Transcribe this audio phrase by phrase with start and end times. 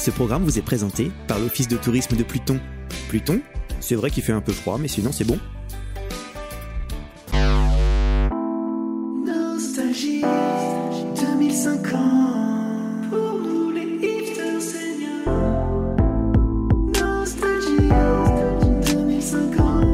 [0.00, 2.58] Ce programme vous est présenté par l'Office de tourisme de Pluton.
[3.10, 3.42] Pluton
[3.80, 5.38] C'est vrai qu'il fait un peu froid, mais sinon c'est bon.
[9.26, 15.34] Nostalgie 2050 pour nous les hipsters seniors.
[16.98, 17.90] Nostalgie
[18.86, 19.84] 2050.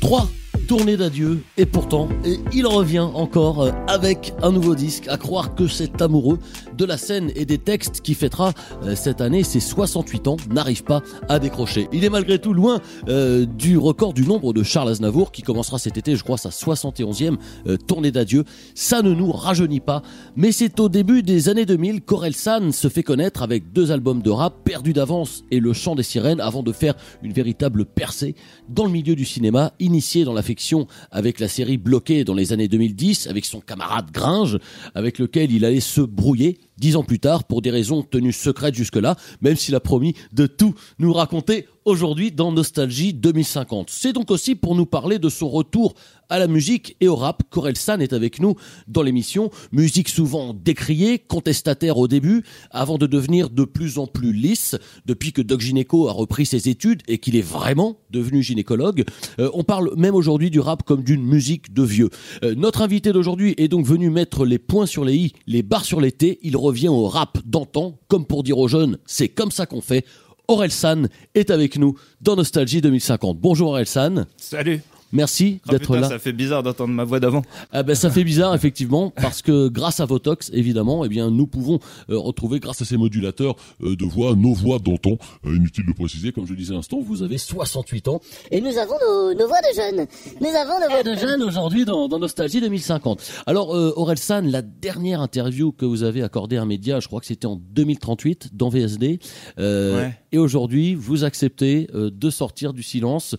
[0.00, 0.28] 3
[0.66, 5.54] tournées d'adieu et pourtant et il revient encore euh, avec un nouveau disque à croire
[5.54, 6.38] que cet amoureux
[6.78, 8.52] de la scène et des textes qui fêtera
[8.84, 11.88] euh, cette année ses 68 ans n'arrive pas à décrocher.
[11.92, 15.78] Il est malgré tout loin euh, du record du nombre de Charles Aznavour qui commencera
[15.78, 17.36] cet été je crois sa 71e
[17.66, 18.44] euh, tournée d'adieu.
[18.76, 20.02] Ça ne nous rajeunit pas
[20.36, 24.22] mais c'est au début des années 2000 qu'Aurel San se fait connaître avec deux albums
[24.22, 28.36] de rap Perdu d'avance et Le chant des sirènes avant de faire une véritable percée
[28.68, 32.68] dans le milieu du cinéma initié dans l'affection avec la série Bloqué dans les années
[32.68, 34.58] 2010 avec son camarade Gringe
[34.94, 38.74] avec lequel il allait se brouiller dix ans plus tard pour des raisons tenues secrètes
[38.74, 43.88] jusque-là même s'il a promis de tout nous raconter aujourd'hui dans Nostalgie 2050.
[43.90, 45.94] C'est donc aussi pour nous parler de son retour
[46.28, 48.54] à la musique et au rap qu'Orelsan est avec nous
[48.86, 49.50] dans l'émission.
[49.72, 55.32] Musique souvent décriée, contestataire au début, avant de devenir de plus en plus lisse depuis
[55.32, 59.04] que Doc Gineco a repris ses études et qu'il est vraiment devenu gynécologue.
[59.38, 62.10] Euh, on parle même aujourd'hui du rap comme d'une musique de vieux.
[62.44, 65.86] Euh, notre invité d'aujourd'hui est donc venu mettre les points sur les i, les barres
[65.86, 66.38] sur les t.
[66.42, 70.04] Il revient au rap d'antan, comme pour dire aux jeunes, c'est comme ça qu'on fait.
[70.48, 73.38] Aurel San est avec nous dans Nostalgie 2050.
[73.38, 74.26] Bonjour Aurel San.
[74.38, 74.80] Salut.
[75.12, 76.08] Merci Oh d'être là.
[76.08, 77.42] Ça fait bizarre d'entendre ma voix d'avant.
[77.72, 81.46] Ah ben ça fait bizarre effectivement parce que grâce à Votox évidemment eh bien nous
[81.46, 81.78] pouvons
[82.10, 85.16] euh, retrouver grâce à ces modulateurs euh, de voix nos voix d'antan
[85.46, 88.20] Euh, inutile de préciser comme je disais à l'instant vous avez 68 ans
[88.50, 90.06] Et nous avons nos, nos voix de jeunes.
[90.40, 93.22] Nous avons nos voix de jeunes aujourd'hui dans, dans Nostalgie 2050.
[93.46, 97.06] Alors euh, Aurel San, la dernière interview que vous avez accordée à un média, je
[97.08, 99.20] crois que c'était en 2038 dans VSD.
[99.58, 100.18] Ouais.
[100.32, 103.36] Et aujourd'hui, vous acceptez de sortir du silence.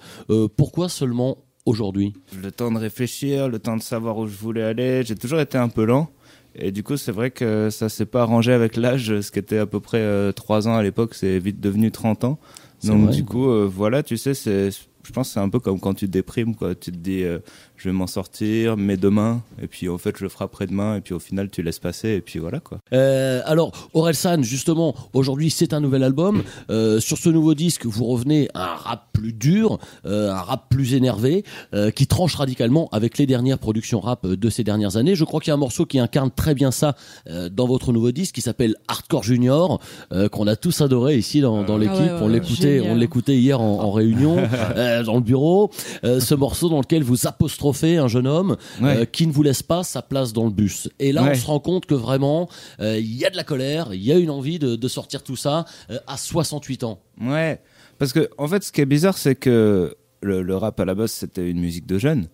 [0.55, 1.37] Pourquoi seulement
[1.69, 5.03] aujourd'hui Le temps de réfléchir, le temps de savoir où je voulais aller.
[5.03, 6.09] J'ai toujours été un peu lent.
[6.55, 9.21] Et du coup, c'est vrai que ça s'est pas arrangé avec l'âge.
[9.21, 12.23] Ce qui était à peu près euh, 3 ans à l'époque, c'est vite devenu 30
[12.23, 12.39] ans.
[12.83, 13.15] Donc vrai.
[13.15, 15.93] du coup, euh, voilà, tu sais, c'est, je pense que c'est un peu comme quand
[15.93, 16.75] tu te déprimes, quoi.
[16.75, 17.39] Tu te dis, euh,
[17.79, 19.41] je vais m'en sortir, mais demain.
[19.61, 20.97] Et puis en fait, je le ferai après-demain.
[20.97, 22.09] Et puis au final, tu laisses passer.
[22.09, 22.79] Et puis voilà, quoi.
[22.93, 26.43] Euh, alors, Orelsan, justement, aujourd'hui, c'est un nouvel album.
[26.69, 30.65] Euh, sur ce nouveau disque, vous revenez à un rap plus dur, euh, un rap
[30.69, 34.97] plus énervé, euh, qui tranche radicalement avec les dernières productions rap euh, de ces dernières
[34.97, 35.15] années.
[35.15, 36.95] Je crois qu'il y a un morceau qui incarne très bien ça
[37.29, 39.79] euh, dans votre nouveau disque, qui s'appelle Hardcore Junior,
[40.11, 41.97] euh, qu'on a tous adoré ici dans, dans l'équipe.
[41.97, 44.37] ouais, ouais, on ouais, l'écoutait, on l'écoutait hier en, en réunion
[44.75, 45.71] euh, dans le bureau.
[46.03, 48.97] Euh, ce morceau dans lequel vous apostrophez un jeune homme Ouais.
[49.01, 50.89] euh, qui ne vous laisse pas sa place dans le bus.
[50.99, 52.49] Et là, on se rend compte que vraiment,
[52.79, 55.23] euh, il y a de la colère, il y a une envie de, de sortir
[55.23, 56.99] tout ça euh, à 68 ans.
[57.21, 57.61] Ouais,
[57.97, 60.95] parce que en fait, ce qui est bizarre, c'est que le, le rap à la
[60.95, 62.27] base, c'était une musique de jeunes.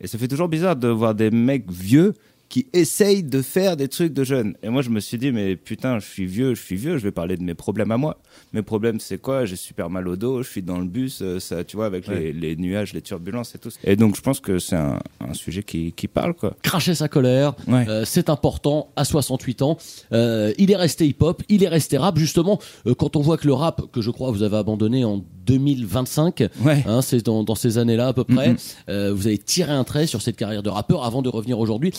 [0.00, 2.14] Et ça fait toujours bizarre de voir des mecs vieux
[2.52, 4.54] qui essayent de faire des trucs de jeunes.
[4.62, 7.02] Et moi, je me suis dit, mais putain, je suis vieux, je suis vieux, je
[7.02, 8.18] vais parler de mes problèmes à moi.
[8.52, 9.46] Mes problèmes, c'est quoi?
[9.46, 12.06] J'ai super mal au dos, je suis dans le bus, euh, ça, tu vois, avec
[12.08, 13.70] les, les nuages, les turbulences et tout.
[13.84, 16.54] Et donc, je pense que c'est un, un sujet qui, qui parle, quoi.
[16.62, 17.86] Cracher sa colère, Ouais.
[17.88, 19.78] euh, c'est important à 68 ans.
[20.12, 22.18] Euh, il est resté hip-hop, il est resté rap.
[22.18, 25.24] Justement, euh, quand on voit que le rap, que je crois vous avez abandonné en
[25.46, 26.84] 2025, Ouais.
[26.86, 28.54] hein, c'est dans, dans ces années-là à peu près,
[28.88, 31.92] vous avez tiré un trait sur cette carrière de rappeur avant de revenir aujourd'hui.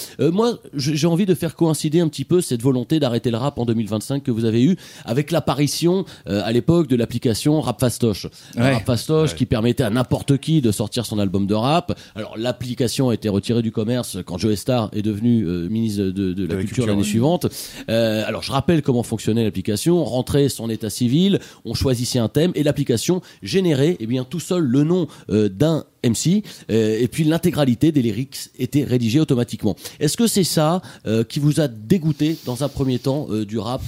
[0.44, 3.66] Moi, j'ai envie de faire coïncider un petit peu cette volonté d'arrêter le rap en
[3.66, 8.28] 2025 que vous avez eu avec l'apparition euh, à l'époque de l'application Rap Fastoche.
[8.58, 8.74] Ouais.
[8.74, 11.98] Rap Fastoche qui permettait à n'importe qui de sortir son album de rap.
[12.16, 16.12] Alors l'application a été retirée du commerce quand Joe Star est devenu euh, ministre de,
[16.12, 17.08] de- de la, Culture Culture, l'année oui.
[17.08, 17.48] suivante.
[17.90, 20.04] Euh, alors je rappelle comment fonctionnait l'application.
[20.04, 24.64] Rentrer son état civil, on choisissait un thème et l'application générait eh bien tout seul
[24.64, 29.76] le nom euh, d'un MC euh, et puis l'intégralité des lyrics était rédigée automatiquement.
[30.00, 33.60] Est-ce que c'est ça euh, qui vous a dégoûté dans un premier temps euh, du
[33.60, 33.82] rap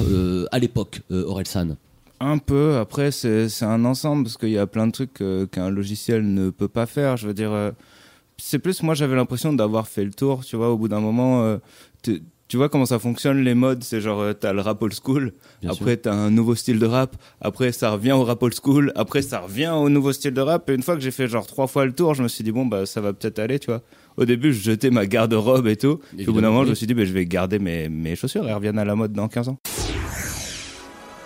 [0.51, 1.75] à l'époque, Orelsan
[2.19, 2.77] Un peu.
[2.77, 6.67] Après, c'est un ensemble parce qu'il y a plein de trucs qu'un logiciel ne peut
[6.67, 7.17] pas faire.
[7.17, 7.73] Je veux dire,
[8.37, 10.43] c'est plus moi j'avais l'impression d'avoir fait le tour.
[10.45, 11.57] Tu vois, au bout d'un moment,
[12.47, 13.83] tu- vois comment ça fonctionne les modes.
[13.83, 15.33] C'est genre euh, t'as le rap old school.
[15.61, 17.15] Bien après t'as un nouveau style de rap.
[17.41, 18.91] Après ça revient au rap old school.
[18.95, 20.69] Après ça revient au nouveau style de rap.
[20.69, 22.51] Et une fois que j'ai fait genre trois fois le tour, je me suis dit
[22.51, 23.59] bon bah ça va peut-être aller.
[23.59, 23.81] Tu vois.
[24.17, 25.99] Au début, je jetais ma garde-robe et tout.
[26.15, 26.65] Puis au bout d'un moment, oui.
[26.65, 28.47] je me suis dit bah, je vais garder mes, mes chaussures.
[28.47, 29.57] Elles reviennent à la mode dans 15 ans.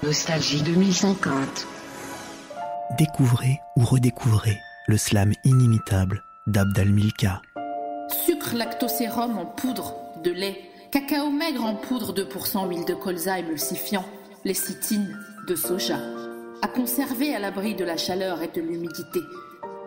[0.04, 1.68] Nostalgie 2050.
[2.98, 4.58] Découvrez ou redécouvrez
[4.88, 7.42] le slam inimitable d'Abdal Milka.
[8.26, 9.94] Sucre lactosérum en poudre
[10.24, 10.58] de lait.
[10.92, 14.06] Cacao maigre en poudre 2% huile de colza émulsifiant.
[14.44, 16.00] lécithine, de soja,
[16.64, 19.20] à conserver à l'abri de la chaleur et de l'humidité.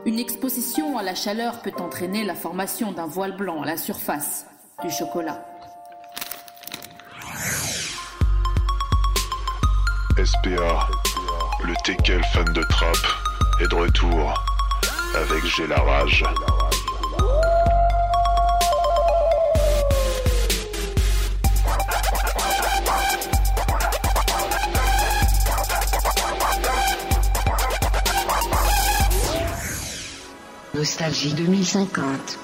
[0.07, 4.47] Une exposition à la chaleur peut entraîner la formation d'un voile blanc à la surface
[4.85, 5.45] du chocolat.
[10.25, 10.89] SPA,
[11.65, 12.97] le Tekel fan de trap,
[13.61, 14.35] est de retour
[15.17, 16.62] avec J'ai.
[30.83, 32.39] Nostalgie 2050.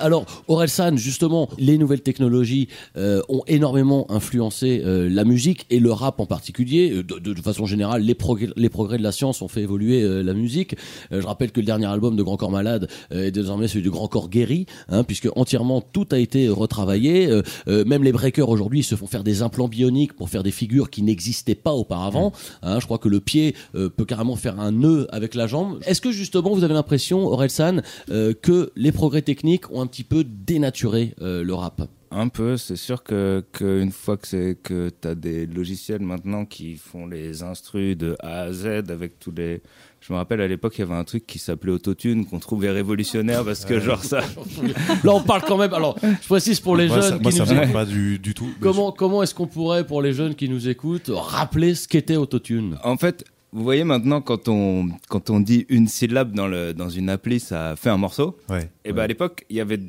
[0.00, 5.92] Alors, Orelsan, justement, les nouvelles technologies euh, ont énormément influencé euh, la musique et le
[5.92, 6.90] rap en particulier.
[6.92, 9.62] Euh, De, de- de façon générale, les progrès, les progrès de la science ont fait
[9.62, 10.74] évoluer euh, la musique.
[11.12, 13.82] Euh, je rappelle que le dernier album de Grand Corps Malade euh, est désormais celui
[13.82, 17.28] du Grand Corps Guéri, hein, puisque entièrement tout a été retravaillé.
[17.66, 21.02] Même les breakers aujourd'hui se font faire des implants bioniques pour faire des figures qui
[21.02, 22.32] n'existaient pas auparavant.
[22.62, 25.78] Hein, je crois que le pied peut carrément faire un nœud avec la jambe.
[25.86, 30.24] Est-ce que justement vous avez l'impression, Orelsan, que les progrès techniques ont un petit peu
[30.46, 35.14] dénaturé euh, le rap Un peu, c'est sûr que qu'une fois que c'est que t'as
[35.14, 39.60] des logiciels maintenant qui font les instrus de A à Z avec tous les.
[40.00, 42.70] Je me rappelle à l'époque il y avait un truc qui s'appelait Autotune qu'on trouvait
[42.70, 44.20] révolutionnaire parce que genre ça.
[45.04, 45.74] Là, on parle quand même.
[45.74, 47.72] Alors, je précise pour les Moi, jeunes ça, moi, qui ça nous écoutent.
[47.72, 48.48] pas du, du tout.
[48.60, 52.78] Comment comment est-ce qu'on pourrait pour les jeunes qui nous écoutent rappeler ce qu'était Autotune?
[52.84, 56.88] En fait, vous voyez maintenant quand on quand on dit une syllabe dans le dans
[56.90, 58.38] une appli, ça fait un morceau.
[58.48, 58.70] Ouais.
[58.84, 59.80] Et ben à l'époque, il y avait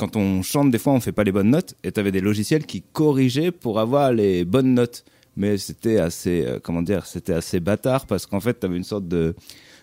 [0.00, 2.64] quand on chante des fois, on fait pas les bonnes notes et t'avais des logiciels
[2.64, 5.04] qui corrigeaient pour avoir les bonnes notes.
[5.36, 9.06] Mais c'était assez euh, comment dire, c'était assez bâtard parce qu'en fait, t'avais une sorte
[9.06, 9.34] de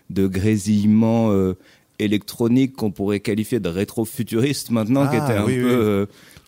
[0.09, 1.53] de grésillement euh,
[1.99, 5.71] électronique qu'on pourrait qualifier de rétro-futuriste maintenant qui Ah, était un oui, peu oui.
[5.71, 6.05] euh,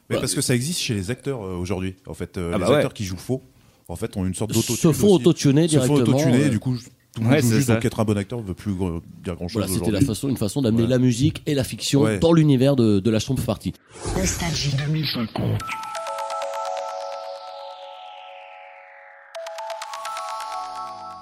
[0.10, 1.96] Mais bah, parce que ça existe chez les acteurs euh, aujourd'hui.
[2.08, 2.76] En fait, euh, Ah les bah ouais.
[2.78, 3.42] acteurs qui jouent faux,
[3.88, 4.76] en fait, ont une sorte d'autotune.
[4.76, 6.18] Se font autotuner Se font directement.
[6.18, 6.76] autotuner, euh, du coup,
[7.20, 7.68] tout le Ouais, monde joue c'est juste.
[7.68, 7.76] ça.
[7.76, 8.74] Donc être un bon acteur ne veut plus
[9.24, 10.06] dire grand chose Voilà, c'était la aujourd'hui.
[10.08, 10.90] façon, une façon d'amener Ouais.
[10.90, 12.20] la musique et la fiction Ouais.
[12.20, 13.74] dans l'univers de, de la sombre partie.
[14.18, 15.44] Nostalgie 2050.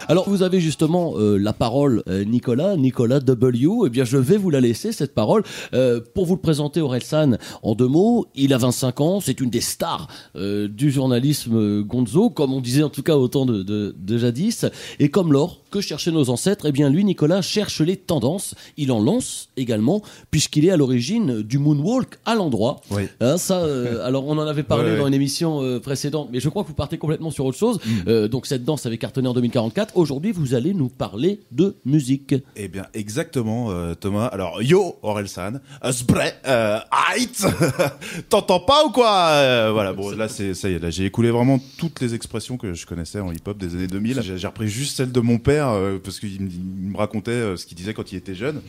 [0.10, 3.68] Alors, vous avez justement euh, la parole, euh, Nicolas, Nicolas W.
[3.86, 5.44] Eh bien, je vais vous la laisser, cette parole.
[5.74, 9.50] Euh, pour vous le présenter, Orelsan, en deux mots, il a 25 ans, c'est une
[9.50, 10.08] des stars
[10.38, 14.18] euh, du journalisme gonzo, comme on disait en tout cas au temps de, de, de
[14.18, 14.66] jadis.
[15.00, 18.56] Et comme l'or que cherchaient nos ancêtres, eh bien, lui, Nicolas, cherche les tendances.
[18.78, 22.82] Il en lance également, puisqu'il est à l'origine du moonwalk à l'endroit.
[22.92, 23.04] Oui.
[23.22, 26.40] Hein, ça, euh, alors on en avait parlé Ouais, dans une émission euh, précédente, mais
[26.40, 27.80] je crois que vous partez complètement sur autre chose.
[27.84, 27.92] Mm.
[28.08, 29.98] Euh, donc cette danse avait cartonné en 2044.
[29.98, 32.36] Aujourd'hui, vous allez nous parler de musique.
[32.56, 34.28] Eh bien, exactement, Thomas.
[34.28, 35.60] Alors, yo, Orelsan,
[35.92, 36.34] spray,
[38.30, 39.72] t'entends pas ou quoi?
[39.72, 42.74] Voilà, bon, là, c'est ça y est, là, j'ai écoulé vraiment toutes les expressions que
[42.74, 44.22] je connaissais en hip-hop des années 2000.
[44.22, 47.58] J'ai j'ai repris juste celle de mon père euh, parce qu'il me- me racontait euh,
[47.58, 48.62] ce qu'il disait quand il était jeune.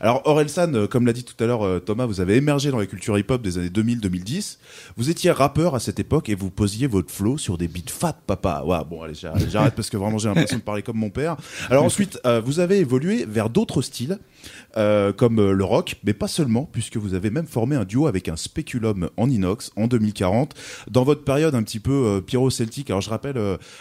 [0.00, 2.86] Alors, Orelsan, euh, comme l'a dit tout à l'heure Thomas, vous avez émergé dans la
[2.86, 4.58] culture hip-hop des années 2000-2010.
[4.96, 8.16] Vous étiez rappeur à cette époque et vous posiez votre flow sur des beats fat,
[8.26, 8.62] papa.
[8.66, 9.14] Ouais, bon, allez,
[9.50, 11.36] j'arrête parce que vraiment j'ai l'impression de parler comme mon père.
[11.70, 14.18] Alors ensuite, euh, vous avez évolué vers d'autres styles,
[14.76, 18.28] euh, comme le rock, mais pas seulement, puisque vous avez même formé un duo avec
[18.28, 20.54] un spéculum en inox en 2040,
[20.90, 22.90] dans votre période un petit peu euh, pyro-celtique.
[22.90, 23.36] Alors je rappelle,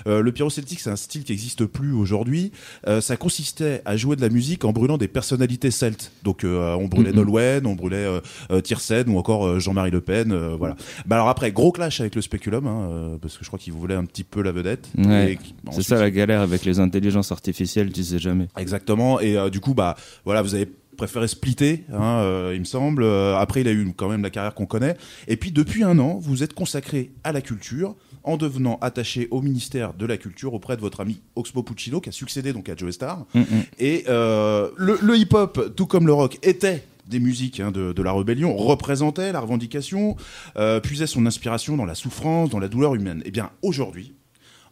[0.06, 2.52] le pyro-celtique, c'est un style qui n'existe plus aujourd'hui.
[2.88, 6.12] Euh, ça consistait à jouer de la musique en brûlant des personnalités celtes.
[6.24, 7.18] Donc euh, on brûlait Mhm.
[7.18, 8.20] Nolwenn, on brûlait euh,
[8.52, 10.34] euh, Tiersen ou encore Jean-Marie Le Pen.
[10.58, 10.76] voilà.
[11.06, 13.96] Bah alors après, gros clash avec le spéculum, hein, parce que je crois qu'il voulait
[13.96, 14.88] un petit peu la vedette.
[14.98, 15.38] Ouais.
[15.72, 18.48] C'est ça la galère avec les intelligences artificielles, tu sais jamais.
[18.58, 19.20] Exactement.
[19.20, 19.96] Et du coup, bah
[20.26, 23.04] voilà, vous avez préféré splitter, hein, euh, il me semble.
[23.04, 24.96] Euh, après, il a eu quand même la carrière qu'on connaît.
[25.28, 29.42] Et puis, depuis un an, vous êtes consacré à la culture en devenant attaché au
[29.42, 32.76] ministère de la Culture auprès de votre ami Oxmo Puccino, qui a succédé donc à
[32.76, 33.26] Joe Star.
[33.34, 33.46] Mm, mm.
[33.80, 38.02] Et euh, le, le hip-hop, tout comme le rock, était des musiques hein, de, de
[38.02, 40.16] la rébellion, représentait la revendication,
[40.58, 43.22] euh, puisait son inspiration dans la souffrance, dans la douleur humaine.
[43.26, 44.14] Eh bien, aujourd'hui,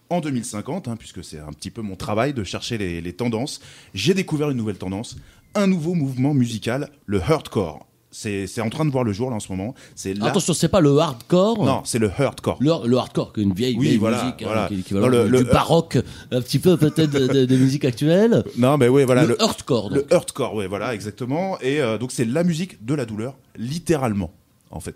[0.09, 3.61] en 2050, hein, puisque c'est un petit peu mon travail de chercher les, les tendances,
[3.93, 5.17] j'ai découvert une nouvelle tendance,
[5.55, 7.85] un nouveau mouvement musical, le hardcore.
[8.13, 9.73] C'est c'est en train de voir le jour là en ce moment.
[9.95, 10.25] C'est là.
[10.25, 11.63] Attention, c'est pas le hardcore.
[11.63, 12.57] Non, c'est le hardcore.
[12.59, 14.67] Le, le hardcore, qui est une vieille, Oui, vieille voilà, musique, hein, voilà.
[14.67, 15.97] qui est l'équivalent Non, le- du le- baroque,
[16.31, 18.43] un petit peu peut-être de, de- de musique actuelle.
[18.57, 19.23] Non, mais oui, voilà.
[19.25, 19.99] le, hardcore, donc.
[20.09, 21.57] Le hardcore, ouais, voilà, exactement.
[21.61, 24.31] Et euh, donc c'est la musique de la douleur, littéralement,
[24.71, 24.95] en fait.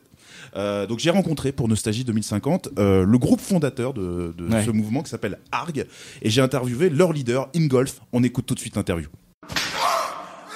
[0.57, 4.63] Euh, donc j'ai rencontré pour Nostalgie 2050 euh, le groupe fondateur de, de Ouais.
[4.65, 5.85] ce mouvement qui s'appelle Arg
[6.21, 8.01] et j'ai interviewé leur leader Ingolf.
[8.13, 9.07] On écoute tout de suite l'interview.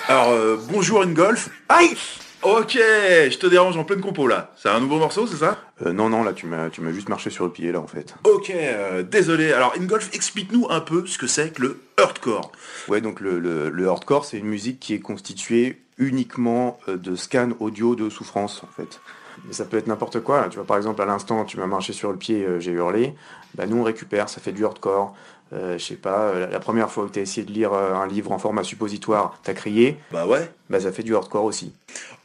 [0.10, 1.52] Alors euh, bonjour Ingolf.
[1.70, 1.96] Aïe
[2.42, 4.52] Ok, je te dérange en pleine compo là.
[4.58, 5.60] C'est un nouveau morceau, c'est ça?
[5.86, 7.86] Euh, non, non, là, tu m'as, tu m'as juste marché sur le pied, là, en
[7.86, 8.16] fait.
[8.24, 9.54] Ok, euh, désolé.
[9.54, 12.52] Alors, Ingolf, explique-nous un peu ce que c'est que le Heartcore.
[12.88, 17.52] Ouais, donc le, le, le hardcore, c'est une musique qui est constituée uniquement de scans
[17.60, 19.00] audio de souffrance, en fait.
[19.48, 20.48] Et ça peut être n'importe quoi.
[20.50, 23.14] Tu vois, par exemple, à l'instant, tu m'as marché sur le pied, j'ai hurlé.
[23.54, 25.14] Bah, nous, on récupère, ça fait du hardcore.
[25.52, 27.96] Euh, je sais pas, euh, la première fois que tu as essayé de lire euh,
[27.96, 29.98] un livre en format suppositoire, t'as crié.
[30.12, 30.52] Bah ouais.
[30.70, 31.74] Bah ça fait du hardcore aussi.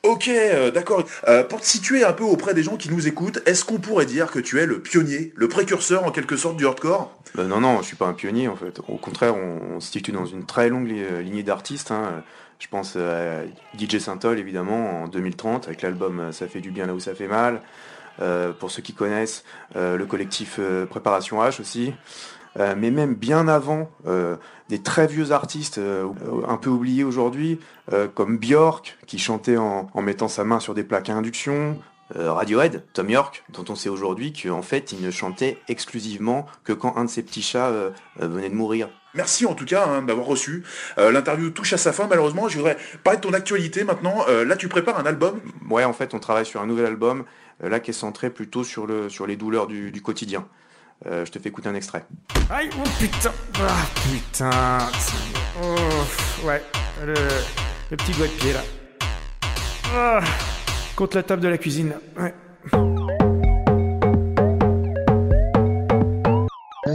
[0.02, 1.02] Ok, euh, d'accord.
[1.28, 4.04] Euh, pour te situer un peu auprès des gens qui nous écoutent, est-ce qu'on pourrait
[4.04, 7.10] dire que tu es le pionnier, le précurseur en quelque sorte du hardcore?
[7.34, 8.80] Bah non, non, je suis pas un pionnier en fait.
[8.88, 11.90] Au contraire, on, on se situe dans une très longue li- lignée d'artistes.
[11.92, 12.22] hein.
[12.58, 13.42] Je pense à
[13.78, 17.26] DJ Saint-Ol évidemment en 2030 avec l'album Ça fait du bien là où ça fait
[17.26, 17.60] mal.
[18.60, 21.92] Pour ceux qui connaissent, le collectif Préparation H aussi.
[22.58, 24.36] Euh, mais même bien avant, euh,
[24.68, 26.06] des très vieux artistes euh,
[26.46, 27.58] un peu oubliés aujourd'hui,
[28.14, 31.78] comme Björk, qui chantait en, en mettant sa main sur des plaques à induction,
[32.14, 36.96] Radiohead, Tom York, dont on sait aujourd'hui qu'en fait, il ne chantait exclusivement que quand
[36.96, 37.72] un de ses petits chats
[38.18, 38.88] venait de mourir.
[39.14, 40.64] Merci en tout cas hein, d'avoir reçu.
[40.98, 42.48] Euh, L'interview touche à sa fin malheureusement.
[42.48, 44.24] Je voudrais parler de ton actualité maintenant.
[44.28, 45.40] Euh, là, tu prépares un album.
[45.70, 47.24] Ouais, en fait, on travaille sur un nouvel album,
[47.62, 50.46] euh, là qui est centré plutôt sur, le, sur les douleurs du, du quotidien.
[51.06, 52.04] Euh, je te fais écouter un extrait.
[52.50, 53.32] Aïe, oh putain.
[53.60, 54.78] Ah putain.
[55.62, 56.62] Oh, ouais,
[57.04, 57.14] le,
[57.96, 58.60] petit doigt de pied là.
[59.94, 60.20] Ah,
[60.96, 61.94] contre la table de la cuisine.
[62.18, 62.34] Ouais.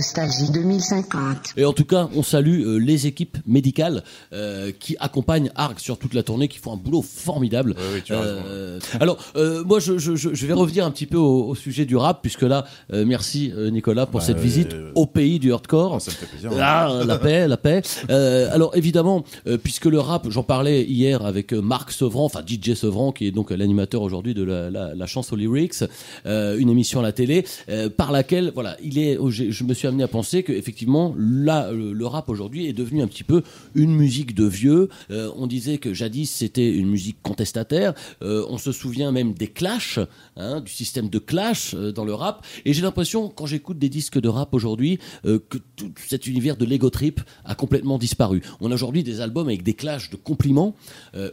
[0.03, 1.55] Nostalgie 2050.
[1.57, 5.97] Et en tout cas, on salue euh, les équipes médicales euh, qui accompagnent Arc sur
[5.97, 7.75] toute la tournée, qui font un boulot formidable.
[8.09, 11.55] Euh, alors, euh, moi, je, je, je je vais revenir un petit peu au, au
[11.55, 15.37] sujet du rap, puisque là, euh, merci Nicolas pour Bah, cette euh, visite au pays
[15.37, 15.99] du hardcore.
[16.01, 16.51] ça me fait plaisir.
[16.61, 17.81] Ah, la paix, la paix.
[18.09, 22.73] Euh, alors évidemment, euh, puisque le rap, j'en parlais hier avec Marc Sevran, enfin DJ
[22.73, 25.83] Sevran, qui est donc l'animateur aujourd'hui de la, la, la chance aux lyrics,
[26.25, 29.88] euh, une émission à la télé, euh, par laquelle, voilà, il est, je me suis
[29.89, 33.43] amené à penser que effectivement, là, le, le rap aujourd'hui est devenu un petit peu
[33.75, 34.89] une musique de vieux.
[35.11, 37.93] Euh, on disait que jadis c'était une musique contestataire.
[38.21, 39.99] Euh, on se souvient même des clashs,
[40.37, 42.45] hein, du système de clash euh, dans le rap.
[42.65, 46.65] Et j'ai l'impression, quand j'écoute des disques de rap aujourd'hui, que tout cet univers de
[46.65, 48.41] l'ego trip a complètement disparu.
[48.61, 50.75] On a aujourd'hui des albums avec des clashs de compliments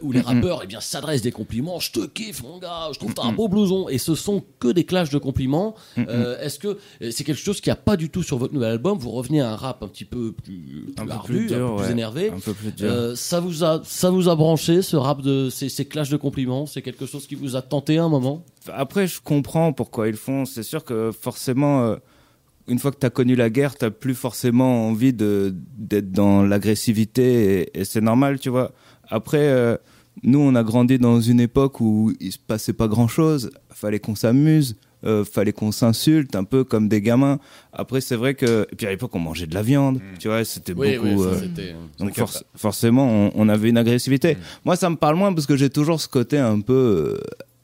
[0.01, 1.79] où les rappeurs eh bien s'adressent des compliments.
[1.79, 3.87] Je te kiffe mon gars, je trouve t'as un beau blouson.
[3.89, 5.75] Et ce sont que des clashs de compliments.
[5.95, 6.77] Est-ce que
[7.11, 9.51] c'est quelque chose qui a pas du tout sur votre nouvel album Vous revenez à
[9.51, 11.85] un rap un petit peu plus, Un plus peu ardu, plus dur, un peu plus
[11.85, 11.91] ouais.
[11.91, 12.29] énervé.
[12.29, 12.89] Un peu plus dur.
[12.89, 16.17] Euh, ça vous a ça vous a branché ce rap de ces, ces clashs de
[16.17, 16.65] compliments?
[16.65, 18.43] C'est quelque chose qui vous a tenté à un moment?
[18.73, 20.45] Après, je comprends pourquoi ils font.
[20.45, 21.95] C'est sûr que forcément, euh,
[22.67, 26.43] une fois que tu as connu la guerre, tu plus forcément envie de d'être dans
[26.43, 28.71] l'agressivité et, et c'est normal, tu vois.
[29.09, 29.77] Après, euh,
[30.23, 33.51] nous, on a grandi dans une époque où il se passait pas grand-chose.
[33.69, 34.75] Fallait qu'on s'amuse.
[35.07, 37.39] Euh, fallait qu'on s'insulte un peu comme des gamins.
[37.71, 40.43] Après, c'est vrai que et puis à l'époque on mangeait de la viande, tu vois,
[40.43, 41.07] c'était Oui, beaucoup.
[41.07, 42.13] oui, ça, euh, c'était, donc
[42.55, 44.35] forcément, on, on avait une agressivité.
[44.65, 47.21] Moi, ça me parle moins parce que j'ai toujours ce côté un peu, euh,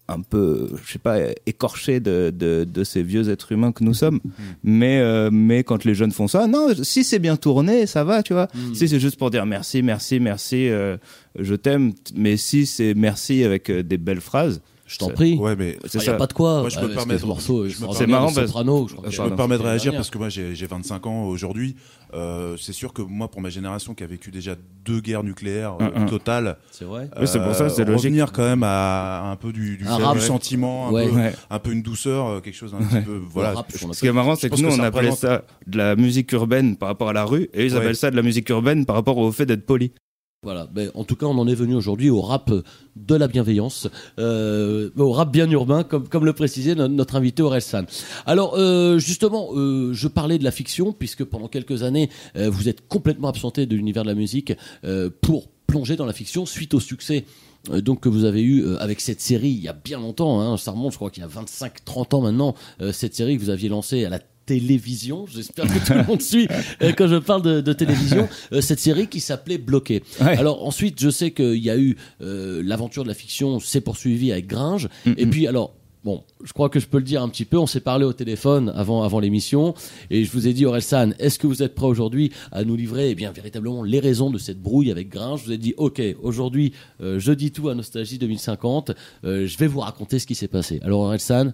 [0.07, 3.93] un peu, je sais pas, écorché de, de, de ces vieux êtres humains que nous
[3.93, 4.19] sommes.
[4.63, 8.23] Mais, euh, mais quand les jeunes font ça, non, si c'est bien tourné, ça va,
[8.23, 8.47] tu vois.
[8.73, 10.97] Si c'est juste pour dire merci, merci, merci, euh,
[11.37, 14.61] je t'aime, mais si c'est merci avec euh, des belles phrases.
[14.85, 15.37] Je t'en prie.
[15.37, 16.59] Ouais, mais Ah, y a pas de quoi.
[16.59, 17.21] Moi, je peux me parce permettre.
[17.21, 20.17] ce morceau, je me permets- bien dans Soprano, je me permets de réagir parce que
[20.17, 21.75] moi, j'ai j'ai 25 ans aujourd'hui.
[22.13, 25.77] Euh, c'est sûr que moi, pour ma génération qui a vécu déjà deux guerres nucléaires
[25.81, 27.09] euh, Mm, totales, C'est vrai.
[27.19, 28.03] Oui, c'est pour ça, c'est logique.
[28.03, 30.19] Revenir quand même à un peu du, du, Un du rap.
[30.19, 31.07] sentiment, un, Ouais.
[31.09, 31.33] peu, Ouais.
[31.49, 33.19] un peu une douceur, euh, quelque chose d'un petit peu.
[33.31, 33.53] Voilà.
[33.53, 35.43] rap, Je- on Ce qui est marrant, c'est que nous, que on ça appelait ça
[35.65, 38.21] de la musique urbaine par rapport à la rue, et ils appellent ça de la
[38.21, 39.91] musique urbaine par rapport au fait d'être poli.
[40.43, 42.51] Voilà, ben, en tout cas, on en est venu aujourd'hui au rap
[42.97, 43.87] de la bienveillance,
[44.19, 47.85] euh, au rap bien urbain, comme, comme le précisait no- notre invité Aurel San.
[48.25, 52.67] Alors, euh, justement, euh, je parlais de la fiction, puisque pendant quelques années, euh, vous
[52.67, 56.73] êtes complètement absenté de l'univers de la musique euh, pour plonger dans la fiction suite
[56.73, 57.23] au succès.
[57.71, 60.57] euh, Donc que vous avez eu avec cette série il y a bien longtemps, hein,
[60.57, 62.53] ça remonte je crois qu'il y a 25-30 ans maintenant,
[62.91, 66.47] cette série que vous aviez lancée à la télévision, j'espère que tout le monde suit
[66.81, 70.03] euh, quand je parle de, de télévision, euh, cette série qui s'appelait Bloqué.
[70.21, 70.37] Ouais.
[70.37, 74.31] Alors ensuite, je sais qu'il y a eu euh, l'aventure de la fiction s'est poursuivie
[74.31, 74.89] avec Gringe.
[75.05, 75.73] Et puis alors,
[76.03, 77.57] bon, je crois que je peux le dire un petit peu.
[77.57, 79.73] On s'est parlé au téléphone avant avant l'émission
[80.09, 83.11] et je vous ai dit, Orelsan, est-ce que vous êtes prêt aujourd'hui à nous livrer,
[83.11, 85.41] eh bien véritablement les raisons de cette brouille avec Gringe?
[85.41, 88.91] Je vous ai dit, ok, aujourd'hui, euh, je dis tout à Nostalgie 2050.
[89.23, 90.79] Euh, je vais vous raconter ce qui s'est passé.
[90.83, 91.53] Alors Orelsan,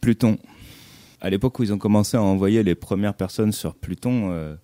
[0.00, 0.38] Pluton.
[1.20, 4.54] À l'époque où ils ont commencé à envoyer les premières personnes sur Pluton, euh,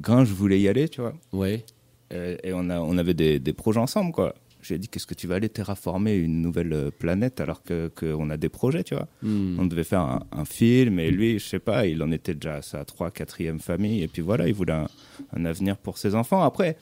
[0.00, 1.14] Gringe voulait y aller, tu vois.
[1.32, 1.64] ouais.
[2.12, 4.34] Euh, et on, a, on avait des, des projets ensemble, quoi.
[4.60, 8.28] J'ai dit, qu'est-ce que tu vas aller terraformer une nouvelle euh, planète alors que qu'on
[8.30, 9.58] a des projets, tu vois Hmm.
[9.58, 12.56] On devait faire un, un film et lui, je sais pas, il en était déjà
[12.56, 14.86] à sa trois, quatrième famille et puis voilà, il voulait un,
[15.36, 16.42] un avenir pour ses enfants.
[16.42, 16.76] Après,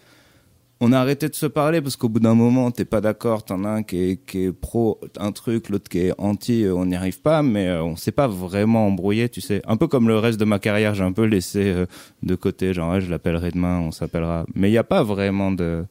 [0.85, 3.63] on a arrêté de se parler parce qu'au bout d'un moment, t'es pas d'accord, t'en
[3.63, 6.87] as un qui est, qui est pro un truc, l'autre qui est anti, euh, on
[6.87, 9.63] n'y arrive pas, mais euh, on s'est pas vraiment embrouillé, tu sais.
[9.65, 11.87] Un peu comme le reste de ma carrière, j'ai un peu laissé euh,
[12.25, 14.45] de côté, genre ouais, je l'appellerai demain, on s'appellera.
[14.57, 15.85] Mais il n'y a pas vraiment de,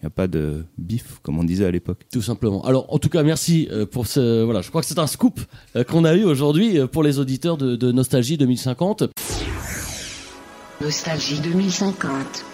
[0.00, 2.00] il y a pas de bif comme on disait à l'époque.
[2.12, 2.64] Tout simplement.
[2.64, 4.42] Alors, en tout cas, merci pour ce.
[4.42, 5.40] Voilà, je crois que c'est un scoop
[5.88, 9.04] qu'on a eu aujourd'hui pour les auditeurs de, de Nostalgie 2050.
[10.80, 12.44] Nostalgie 2050.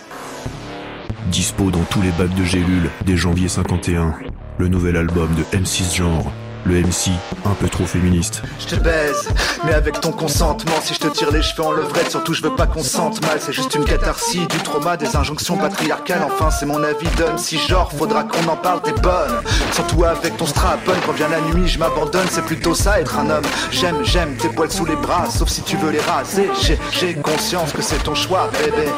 [1.28, 4.14] Dispo dans tous les bacs de gélules dès janvier 51.
[4.58, 6.32] Le nouvel album de M6 Genre.
[6.64, 7.10] Le MC
[7.44, 8.42] un peu trop féministe.
[8.58, 9.28] Je te baise,
[9.64, 10.74] mais avec ton consentement.
[10.82, 13.38] Si je te tire les cheveux en levrette, surtout je veux pas qu'on sente mal.
[13.40, 16.22] C'est juste une catharsis, du trauma, des injonctions patriarcales.
[16.24, 17.38] Enfin, c'est mon avis d'homme.
[17.38, 19.40] Si genre, faudra qu'on en parle, t'es bonne.
[19.72, 22.26] Surtout avec ton strap-on, quand vient la nuit, je m'abandonne.
[22.30, 23.44] C'est plutôt ça être un homme.
[23.70, 26.50] J'aime, j'aime tes poils sous les bras, sauf si tu veux les raser.
[26.62, 28.88] J'ai, j'ai conscience que c'est ton choix, bébé.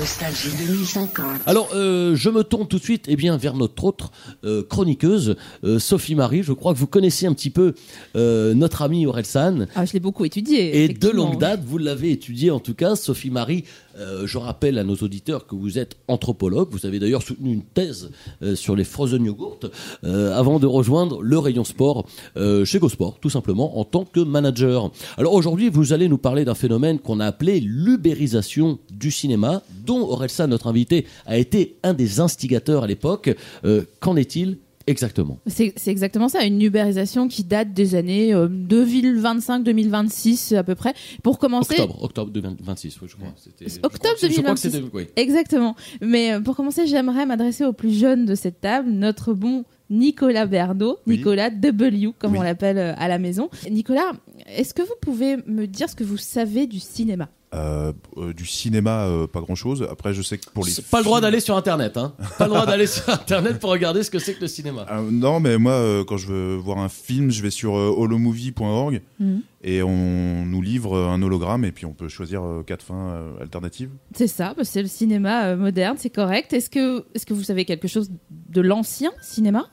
[0.00, 1.26] Nostalgie 2050.
[1.44, 4.10] Alors, euh, je me tourne tout de suite eh bien, vers notre autre
[4.44, 6.42] euh, chroniqueuse, euh, Sophie Marie.
[6.42, 7.74] Je crois que vous connaissez un petit peu
[8.16, 9.66] euh, notre amie Orelsan.
[9.74, 10.84] Ah, je l'ai beaucoup étudié.
[10.84, 13.64] Et de longue date, vous l'avez étudié en tout cas, Sophie Marie.
[13.98, 16.68] euh, je rappelle à nos auditeurs que vous êtes anthropologue.
[16.70, 18.10] Vous avez d'ailleurs soutenu une thèse
[18.42, 19.70] euh, sur les frozen yogurt
[20.04, 22.06] euh, avant de rejoindre le rayon sport
[22.38, 24.90] euh, chez GoSport, tout simplement en tant que manager.
[25.18, 30.00] Alors aujourd'hui, vous allez nous parler d'un phénomène qu'on a appelé l'ubérisation du cinéma, dont
[30.08, 33.34] Orelsa, notre invité, a été un des instigateurs à l'époque.
[33.64, 35.38] Euh, Qu'en est-il exactement?
[35.46, 40.94] C'est c'est exactement ça, une ubérisation qui date des années euh, 2025-2026 à peu près.
[41.22, 43.28] Pour commencer, Octobre, octobre 2026, oui, je crois.
[43.36, 44.70] C'était- je Octobre crois que c'est- je crois que 2026.
[44.70, 45.06] c'était- oui.
[45.16, 45.76] Exactement.
[46.00, 50.46] Mais euh, pour commencer, j'aimerais m'adresser au plus jeune de cette table, notre bon Nicolas
[50.46, 53.48] Bernot, Nicolas W, comme on l'appelle euh, à la maison.
[53.70, 54.12] Nicolas,
[54.46, 57.28] est-ce que vous pouvez me dire ce que vous savez du cinéma?
[57.52, 59.84] Euh, euh, du cinéma, euh, pas grand chose.
[59.90, 60.70] Après, je sais que pour les.
[60.88, 62.14] Pas le droit d'aller sur Internet, hein.
[62.38, 64.86] Pas le droit d'aller sur Internet pour regarder ce que c'est que le cinéma.
[64.88, 67.92] Euh, non, mais moi, euh, quand je veux voir un film, je vais sur euh,
[67.96, 69.42] holomovie.org Mhm.
[69.64, 73.32] et on nous livre un hologramme et puis on peut choisir euh, quatre fins euh,
[73.40, 73.90] alternatives.
[74.14, 76.52] C'est ça, bah, c'est le cinéma euh, moderne, c'est correct.
[76.52, 79.66] Est-ce que, est que vous savez quelque chose de l'ancien cinéma?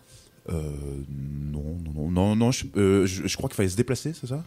[0.50, 0.72] Euh,
[1.52, 2.52] non, non, non, non, non.
[2.52, 4.44] Je, euh, je- je crois qu'il fallait se déplacer, c'est ça?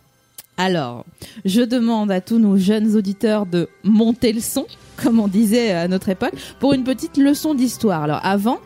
[0.63, 1.07] Alors,
[1.47, 4.67] je demande à tous nos jeunes auditeurs de monter le son,
[5.03, 8.03] comme on disait à notre époque, pour une petite leçon d'histoire.
[8.03, 8.59] Alors avant,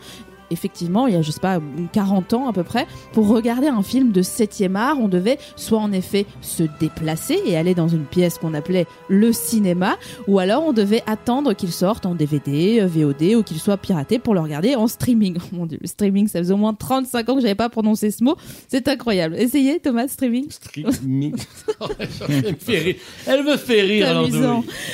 [0.50, 1.60] effectivement, il y a, je sais pas,
[1.92, 5.78] 40 ans à peu près, pour regarder un film de 7e art, on devait soit
[5.78, 9.96] en effet se déplacer et aller dans une pièce qu'on appelait le cinéma,
[10.28, 14.18] ou alors on devait attendre qu'il sorte en DVD, euh, VOD, ou qu'il soit piraté
[14.18, 15.36] pour le regarder en streaming.
[15.44, 18.10] Oh mon dieu, le streaming, ça faisait au moins 35 ans que j'avais pas prononcé
[18.10, 18.36] ce mot.
[18.68, 19.36] C'est incroyable.
[19.38, 20.50] Essayez, Thomas, streaming.
[20.50, 21.34] Streaming.
[22.28, 22.94] Elle me fait rire.
[23.26, 24.22] Elle me fait rire.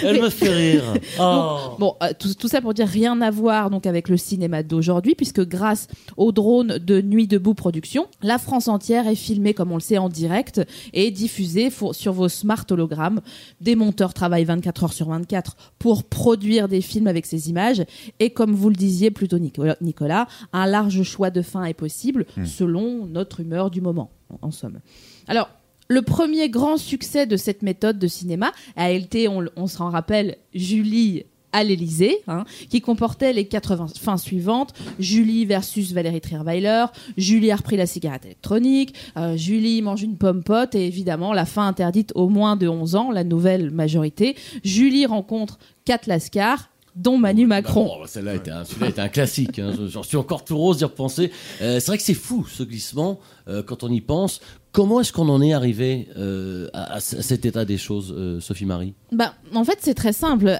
[0.02, 0.82] Elle Mais- me fait rire.
[1.20, 1.56] Oh.
[1.78, 5.14] Bon, euh, tout, tout ça pour dire rien à voir donc avec le cinéma d'aujourd'hui,
[5.14, 9.76] puisque grâce au drone de Nuit debout production, la France entière est filmée comme on
[9.76, 10.60] le sait en direct
[10.92, 13.20] et diffusée sur vos smart hologrammes.
[13.60, 17.84] Des monteurs travaillent 24 heures sur 24 pour produire des films avec ces images
[18.18, 22.26] et comme vous le disiez plutôt Nicolas, Nicolas, un large choix de fins est possible
[22.36, 22.44] Hmm.
[22.46, 24.80] selon notre humeur du moment, en- en somme.
[25.26, 25.48] Alors,
[25.88, 30.36] le premier grand succès de cette méthode de cinéma a été, on, on s'en rappelle,
[30.54, 34.72] Julie à l'Élysée, hein, qui comportait les 80 fins suivantes.
[34.98, 36.86] Julie versus Valérie Trierweiler,
[37.16, 41.46] Julie a repris la cigarette électronique, euh, Julie mange une pomme pote et évidemment la
[41.46, 44.36] fin interdite aux moins de 11 ans, la nouvelle majorité.
[44.64, 47.88] Julie rencontre Kat Lascar, dont Manu Macron.
[48.00, 49.58] Bah, celle-là était un, celui-là était un classique.
[49.60, 49.72] hein.
[49.78, 51.30] Je- J'en suis encore tout rose d'y repenser.
[51.62, 54.40] Euh, c'est vrai que c'est fou ce glissement euh, quand on y pense.
[54.72, 58.94] Comment est-ce qu'on en est arrivé euh, à, cet état des choses, euh, Sophie Marie?
[59.10, 60.46] Bah, en fait, c'est très simple.
[60.46, 60.56] euh,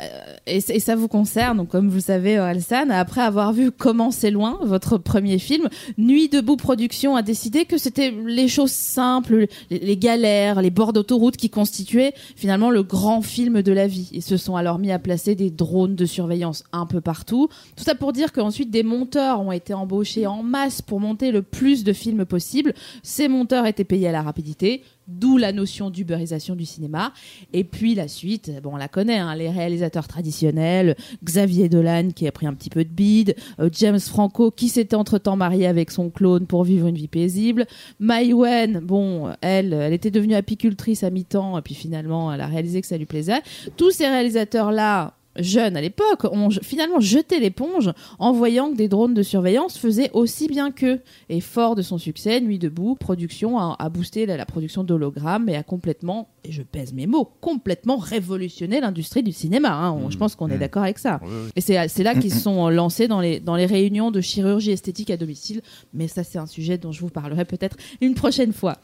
[0.47, 4.59] Et, ça vous concerne, comme vous le savez, Alsan, après avoir vu Comment c'est loin,
[4.63, 9.97] votre premier film, Nuit debout Production a décidé que c'était les choses simples, les, les
[9.97, 14.09] galères, les bords d'autoroute qui constituaient finalement le grand film de la vie.
[14.13, 17.49] Ils se sont alors mis à placer des drones de surveillance un peu partout.
[17.77, 21.43] Tout ça pour dire qu'ensuite des monteurs ont été embauchés en masse pour monter le
[21.43, 22.75] plus de films possible.
[23.05, 24.83] Ces monteurs étaient payés à la rapidité.
[25.09, 27.13] D'où la notion d'ubérisation du cinéma.
[27.53, 32.29] Et puis la suite, bon, on la connaît, hein, les réalisateurs traditionnels, Xavier Dolan qui
[32.29, 35.91] a pris un petit peu de bide, euh, James Franco qui s'était entre-temps marié avec
[35.91, 37.67] son clone pour vivre une vie paisible,
[37.99, 42.47] Mai Wen, bon, elle, elle était devenue apicultrice à mi-temps et puis finalement elle a
[42.47, 43.41] réalisé que ça lui plaisait.
[43.77, 49.15] Tous ces réalisateurs-là jeunes à l'époque ont finalement jeté l'éponge en voyant que des drones
[49.15, 51.01] de surveillance faisaient aussi bien qu'eux.
[51.29, 55.49] Et fort de son succès, Nuit debout, production a, a boosté la, la production d'hologrammes
[55.49, 59.71] et a complètement, et je pèse mes mots, complètement révolutionné l'industrie du cinéma.
[59.73, 59.93] hein.
[59.93, 61.21] On- Je pense qu'on est d'accord avec ça.
[61.55, 64.73] Et c'est c'est là qu'ils se sont lancés dans les, dans les réunions de chirurgie
[64.73, 65.63] esthétique à domicile.
[65.95, 68.79] Mais ça, c'est un sujet dont je vous parlerai peut-être une prochaine fois.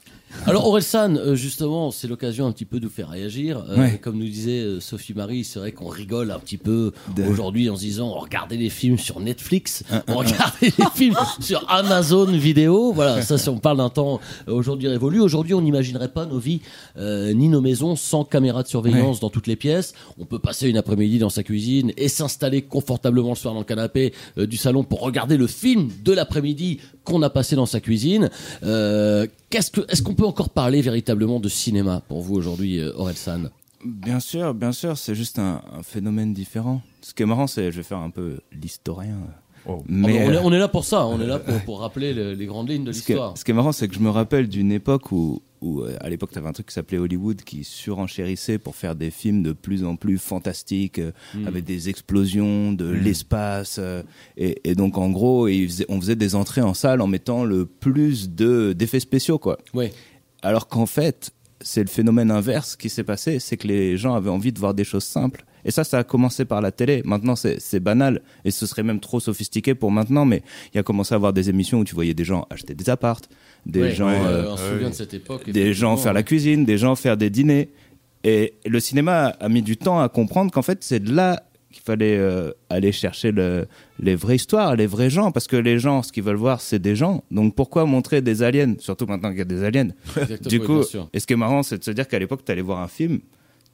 [0.46, 3.64] Alors Orelsan, euh, justement, c'est l'occasion un petit peu de vous faire réagir.
[3.68, 3.88] Euh.
[4.00, 6.92] Comme nous disait euh, Sophie Marie, c'est vrai qu'on rigole un petit peu
[7.28, 11.64] aujourd'hui en se disant on regardait les films sur Netflix, on regardait les films sur
[11.68, 12.92] Amazon Vidéo.
[12.92, 15.20] Voilà, ça si on parle d'un temps aujourd'hui révolu.
[15.20, 16.60] Aujourd'hui, on n'imaginerait pas nos vies
[16.98, 19.94] euh, ni nos maisons sans caméra de surveillance dans toutes les pièces.
[20.18, 23.66] On peut passer une après-midi dans sa cuisine et s'installer confortablement le soir dans le
[23.66, 27.80] canapé euh, du salon pour regarder le film de l'après-midi qu'on a passé dans sa
[27.80, 28.28] cuisine.
[28.62, 32.92] Euh, qu'est-ce que, est-ce qu'on peut encore parler véritablement de cinéma pour vous aujourd'hui, euh,
[32.96, 33.44] Orelsan?
[33.84, 36.82] Bien sûr, bien sûr, c'est juste un, un phénomène différent.
[37.02, 39.16] Ce qui est marrant, c'est, je vais faire un peu l'historien.
[39.66, 41.80] Mais Mais on, est, euh, on est là pour ça, on est là pour, pour
[41.80, 43.36] rappeler le- les grandes lignes de ce, l'histoire.
[43.36, 46.08] ce qui est marrant, c'est que je me rappelle d'une époque où, où euh, à
[46.08, 49.52] l'époque, tu avais un truc qui s'appelait Hollywood qui surenchérissait pour faire des films de
[49.52, 51.46] plus en plus fantastiques, euh, Mm.
[51.48, 53.02] avec des explosions, de Mm.
[53.02, 53.76] l'espace.
[53.78, 54.02] euh,
[54.36, 55.48] et, et donc, en gros,
[55.88, 59.58] on faisait des entrées en salle en mettant le plus de, d'effets spéciaux, quoi.
[59.74, 59.92] Ouais.
[60.42, 64.30] Alors qu'en fait, c'est le phénomène inverse qui s'est passé, c'est que les gens avaient
[64.30, 65.44] envie de voir des choses simples.
[65.66, 67.02] Et ça, ça a commencé par la télé.
[67.04, 68.22] Maintenant, c'est banal.
[68.46, 70.24] Et ce serait même trop sophistiqué pour maintenant.
[70.24, 72.72] Mais il y a commencé à avoir des émissions où tu voyais des gens acheter
[72.74, 73.28] des appartes,
[73.66, 76.64] des gens, ouais, euh, on se souvient de cette époque, des gens faire la cuisine,
[76.64, 77.68] des gens faire des dîners.
[78.24, 81.82] Et le cinéma a mis du temps à comprendre qu'en fait, c'est de là qu'il
[81.82, 83.66] fallait euh, aller chercher le-
[84.00, 86.78] les vraies histoires, les vrais gens, parce que les gens, ce qu'ils veulent voir, c'est
[86.78, 87.22] des gens.
[87.30, 90.82] Donc pourquoi montrer des aliens, surtout maintenant qu'il y a des aliens Exactement, Du coup,
[91.12, 92.88] et ce qui est marrant, c'est de se dire qu'à l'époque, tu allais voir un
[92.88, 93.18] film,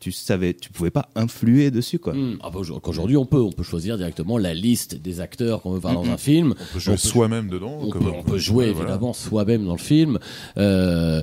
[0.02, 2.12] tu savais, tu pouvais pas influer dessus, quoi.
[2.12, 2.38] Hmm.
[2.42, 5.70] Ah bah, aujourd'hui- qu'aujourd'hui, on peut, on peut choisir directement la liste des acteurs qu'on
[5.70, 6.10] veut voir dans Mhm.
[6.10, 6.54] un film.
[6.60, 8.90] On peut jouer soi-même dedans, On, comme- peut, on peut jouer voilà.
[8.90, 10.18] évidemment soi-même dans le film.
[10.58, 11.22] Euh,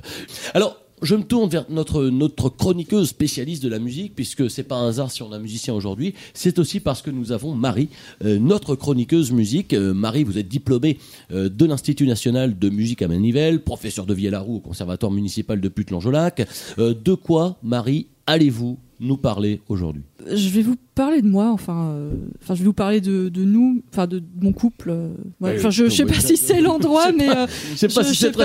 [0.54, 0.76] alors.
[1.02, 4.88] Je me tourne vers notre, notre chroniqueuse spécialiste de la musique, puisque c'est pas un
[4.88, 6.12] hasard si on a un musicien aujourd'hui.
[6.34, 7.88] C'est aussi parce que nous avons Marie,
[8.22, 9.72] euh, notre chroniqueuse musique.
[9.72, 10.98] Euh, Marie, vous êtes diplômée
[11.32, 15.68] euh, de l'Institut national de musique à Manivelle, professeur de Vielle-à-Roux au Conservatoire municipal de
[15.70, 16.46] Putelange-au-Lac.
[16.78, 20.02] Euh, de quoi, Marie, allez-vous nous parler aujourd'hui?
[20.30, 22.10] Je vais vous parler de moi, enfin, euh,
[22.42, 24.90] enfin, je vais vous parler de, de nous, enfin, de, de mon couple.
[24.90, 25.08] euh,
[25.40, 25.52] ouais.
[25.52, 28.14] Oui, Enfin, je, je sais pas si c'est l'endroit, mais euh, je sais pas si
[28.14, 28.44] c'est très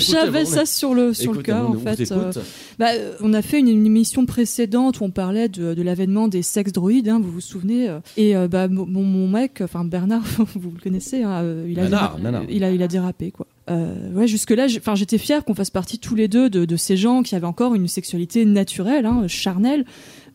[0.00, 2.00] J'avais on- ça sur le sur le cœur en fait.
[2.00, 2.38] écoute.
[2.80, 6.26] Bah, euh, on a fait une, une émission précédente où on parlait de, de l'avènement
[6.26, 9.84] des sex droïdes, hein, vous vous souvenez euh, Et euh, bah, mon, mon- mec, enfin
[9.84, 10.24] Bernard,
[10.56, 12.42] vous le connaissez, hein, euh, il a Bernard, déra- Bernard.
[12.50, 13.46] il a il a dérapé quoi.
[13.68, 16.76] Euh, ouais, jusque là, enfin, j'étais fière qu'on fasse partie tous les deux de, de
[16.76, 19.84] ces gens qui avaient encore une sexualité naturelle, hein, charnelle.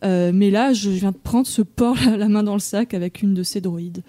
[0.04, 2.92] Euh, mais là, je viens de prendre ce porc la, la main dans le sac
[2.92, 4.02] avec une de ces droïdes.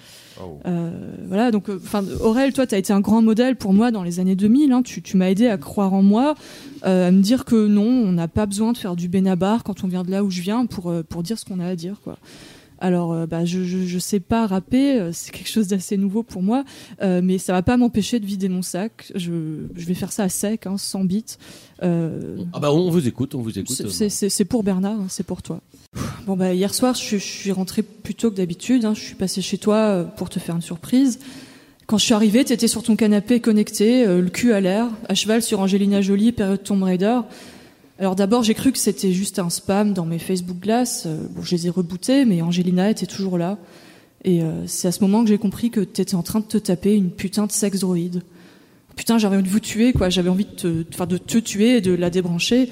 [0.65, 0.91] Euh,
[1.27, 4.19] voilà, donc, enfin, Aurel, toi, tu as été un grand modèle pour moi dans les
[4.19, 4.71] années 2000.
[4.71, 4.81] hein.
[4.81, 6.33] tu tu m'as aidé à croire en moi,
[6.81, 9.87] à me dire que non, on n'a pas besoin de faire du benabar quand on
[9.87, 12.17] vient de là où je viens pour, pour dire ce qu'on a à dire, quoi.
[12.83, 16.21] Alors, euh, bah, je, je, je sais pas rapper, euh, c'est quelque chose d'assez nouveau
[16.21, 16.65] pour moi,
[17.01, 19.09] euh, mais ça va pas m'empêcher de vider mon sac.
[19.15, 19.31] Je,
[19.73, 21.05] je vais faire ça à sec, hein, sans.
[21.81, 23.75] Euh, Ah bah on vous écoute, on vous écoute.
[24.29, 25.61] c'est- pour Bernard, hein, c'est pour toi.
[26.27, 28.83] Bon bah hier soir, je, suis- je suis rentrée plus tôt que d'habitude.
[28.85, 28.93] hein.
[28.93, 31.19] Je suis passée chez toi pour te faire une surprise.
[31.87, 35.41] Quand je suis arrivée, t'étais sur ton canapé connecté, le cul à l'air, à cheval
[35.41, 37.19] sur Angelina Jolie, période Tomb Raider.
[37.99, 41.03] Alors d'abord, j'ai cru que c'était juste un spam dans mes Facebook Glass.
[41.05, 43.57] Euh, bon, je les ai rebootés, mais Angelina était toujours là.
[44.23, 46.57] Et euh, c'est à ce moment que j'ai compris que t'étais en train de te
[46.57, 48.23] taper une putain de sex droïde.
[48.95, 50.09] Putain, j'avais envie de vous tuer, quoi.
[50.09, 52.69] J'avais envie de te, de te tuer et de la débrancher.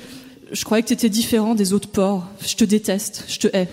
[0.51, 2.27] Je croyais que t'étais différent des autres porcs.
[2.45, 3.67] Je te déteste, je te hais.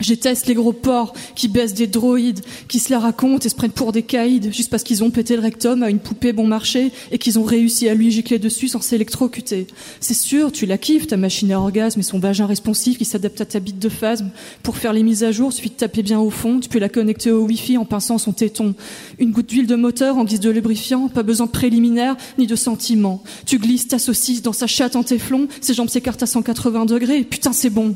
[0.00, 3.54] Je déteste les gros porcs qui baissent des droïdes, qui se la racontent et se
[3.54, 6.46] prennent pour des caïds juste parce qu'ils ont pété le rectum à une poupée bon
[6.46, 9.66] marché et qu'ils ont réussi à lui gicler dessus sans s'électrocuter.
[10.00, 13.40] C'est sûr, tu la kiffes, ta machine à orgasme et son vagin responsif qui s'adapte
[13.40, 14.30] à ta bite de phasme.
[14.62, 16.88] Pour faire les mises à jour, suffit de taper bien au fond, tu peux la
[16.88, 18.74] connecter au wifi en pinçant son téton.
[19.18, 22.56] Une goutte d'huile de moteur en guise de lubrifiant, pas besoin de préliminaire ni de
[22.56, 23.22] sentiment.
[23.44, 27.22] Tu glisses ta saucisse dans sa chatte en téflon, ses jambes s'écartent à 180 degrés,
[27.24, 27.94] putain c'est bon.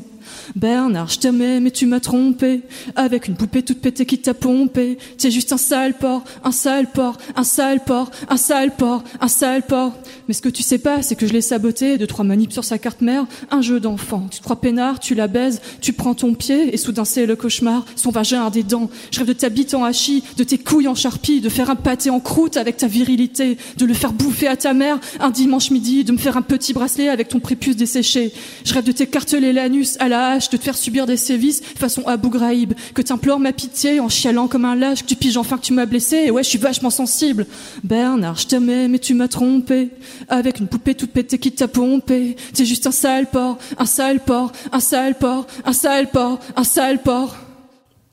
[0.55, 2.61] Bernard, je t'aimais, mais tu m'as trompé.
[2.95, 4.97] Avec une poupée toute pétée qui t'a pompé.
[5.17, 9.27] T'es juste un sale porc, un sale porc, un sale porc, un sale porc, un
[9.27, 9.93] sale porc.
[10.27, 12.63] Mais ce que tu sais pas, c'est que je l'ai saboté de trois manips sur
[12.63, 13.25] sa carte mère.
[13.51, 14.27] Un jeu d'enfant.
[14.31, 17.35] Tu te crois peinard, tu la baises, tu prends ton pied, et soudain c'est le
[17.35, 17.85] cauchemar.
[17.95, 18.89] Son vagin a des dents.
[19.11, 21.75] Je rêve de ta bite en hachis, de tes couilles en charpie, de faire un
[21.75, 25.71] pâté en croûte avec ta virilité, de le faire bouffer à ta mère un dimanche
[25.71, 28.33] midi, de me faire un petit bracelet avec ton prépuce desséché.
[28.63, 32.29] Je rêve de t'écarteler l'anus à la de te faire subir des sévices façon Abu
[32.29, 35.63] Ghraib, que t'implores ma pitié en chialant comme un lâche, que tu piges enfin que
[35.63, 37.45] tu m'as blessé, et ouais, je suis vachement sensible.
[37.83, 39.89] Bernard, je t'aimais, mais tu m'as trompé,
[40.29, 42.35] avec une poupée toute pétée qui t'a pompé.
[42.53, 46.63] T'es juste un sale porc, un sale porc, un sale porc, un sale porc, un
[46.63, 47.35] sale porc.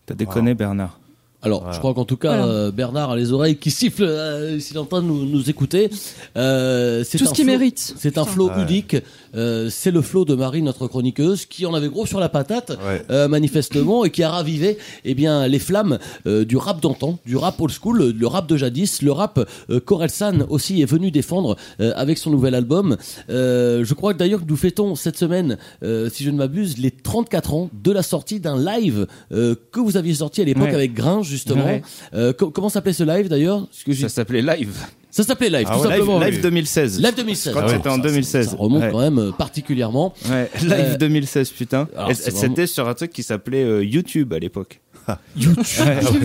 [0.06, 1.01] T'as déconné, Bernard.
[1.44, 2.52] Alors, je crois qu'en tout cas, Voilà.
[2.52, 5.50] euh, Bernard a les oreilles qui sifflent euh, s'il est en train de nous, nous
[5.50, 5.90] écouter.
[6.36, 7.94] Euh, c'est Tout ce un qu'il flow- mérite.
[7.98, 8.62] C'est un flow Ouais.
[8.62, 8.96] unique.
[9.34, 12.72] Euh, c'est le flow de Marie, notre chroniqueuse, qui en avait gros sur la patate,
[13.10, 17.36] euh, manifestement, et qui a ravivé eh bien, les flammes euh, du rap d'antan, du
[17.36, 21.56] rap old school, le rap de jadis, le rap euh, qu'Orelsan aussi est venu défendre
[21.80, 22.96] euh, avec son nouvel album.
[23.30, 26.78] Euh, je crois que d'ailleurs que nous fêtons cette semaine, euh, si je ne m'abuse,
[26.78, 30.62] les 34 ans de la sortie d'un live euh, que vous aviez sorti à l'époque
[30.64, 30.74] Ouais.
[30.74, 31.64] avec Gringe, justement.
[31.64, 31.82] Ouais.
[32.14, 33.66] Euh, co- comment s'appelait ce live d'ailleurs?
[33.98, 34.76] Ça s'appelait Live.
[35.10, 36.18] Ça s'appelait live, Ah tout ouais, simplement.
[36.20, 37.00] Live, Live 2016.
[37.00, 37.52] Live 2016.
[37.52, 38.48] Quand Ah ouais, c'était en ça- 2016.
[38.50, 38.88] Ça remonte Ouais.
[38.90, 40.14] quand même euh, particulièrement.
[40.30, 41.86] Ouais, Live Euh, 2016, putain.
[41.94, 44.80] alors, Et c'est C'était vraiment- sur un truc qui s'appelait euh, YouTube à l'époque.
[45.36, 45.64] YouTube.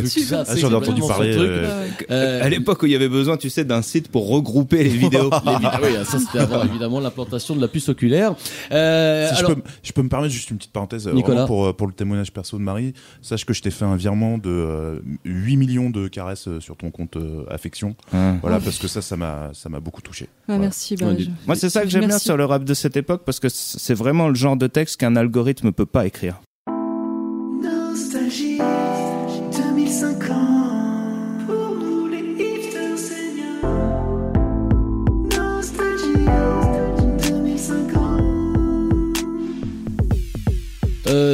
[0.09, 3.37] Ça, Ah, j'en ai entendu parler, euh, Euh, À l'époque où il y avait besoin,
[3.37, 5.29] tu sais, d'un site pour regrouper les vidéos.
[5.45, 8.35] les vidéos, oui, ça c'était avant évidemment l'implantation de la puce oculaire.
[8.71, 11.45] Euh, Si alors, je, peux, je peux me permettre juste une petite parenthèse euh, Nicolas.
[11.45, 12.93] pour, pour le témoignage perso de Marie.
[13.21, 16.91] Sache que je t'ai fait un virement de euh, 8 millions de caresses sur ton
[16.91, 17.95] compte euh, affection.
[18.13, 18.35] Ah.
[18.41, 20.27] Voilà, parce que ça, ça m'a ça m'a beaucoup touché.
[20.31, 20.61] Ah, Voilà.
[20.61, 20.95] merci.
[20.95, 23.39] bah, je- Moi, c'est ça que j'aime bien sur le rap de cette époque parce
[23.39, 26.41] que c'est vraiment le genre de texte qu'un algorithme peut pas écrire.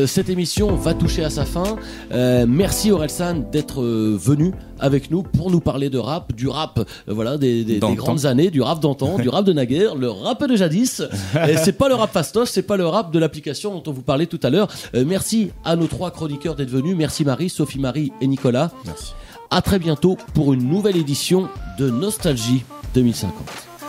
[0.04, 1.78] Euh, cette émission va toucher à sa fin.
[2.12, 6.80] Euh, merci Orelsan d'être euh, venu avec nous pour nous parler de rap, du rap,
[6.80, 7.96] euh, voilà, des, des- des D'antan.
[7.96, 11.02] grandes années, du rap d'antan, du rap de naguère, le rap de jadis.
[11.50, 14.02] Et c'est pas le rap fastoche, c'est pas le rap de l'application dont on vous
[14.02, 14.68] parlait tout à l'heure.
[14.96, 16.96] Euh, merci à nos trois chroniqueurs d'être venus.
[16.98, 18.72] Merci Marie, Sophie Marie et Nicolas.
[18.86, 19.13] Merci.
[19.50, 21.48] À très bientôt pour une nouvelle édition
[21.80, 22.63] de Nostalgie
[22.96, 23.34] 2050.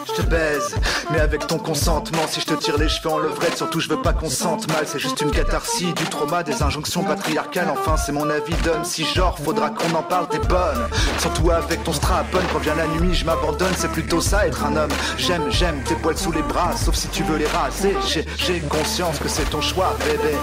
[0.07, 0.75] Je te baise,
[1.11, 2.27] mais avec ton consentement.
[2.29, 4.85] Si je te tire les cheveux en levrette, surtout je veux pas qu'on sente mal.
[4.87, 7.71] C'est juste une catharsis du trauma, des injonctions patriarcales.
[7.71, 8.85] Enfin, c'est mon avis d'homme.
[8.85, 10.89] Si genre, faudra qu'on en parle, t'es bonne.
[11.19, 13.73] Surtout avec ton strapon, quand vient la nuit, je m'abandonne.
[13.77, 14.93] C'est plutôt ça être un homme.
[15.17, 17.97] J'aime, j'aime tes poils sous les bras, sauf si tu veux les raser.
[18.07, 20.35] J'ai, conscience que c'est ton choix, bébé.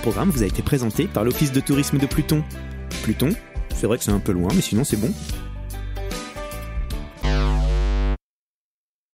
[0.00, 2.42] Programme vous a été présenté par l'Office de tourisme de Pluton.
[3.02, 3.30] Pluton,
[3.74, 5.12] c'est vrai que c'est un peu loin, mais sinon c'est bon.